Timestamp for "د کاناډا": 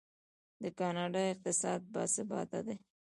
0.61-1.21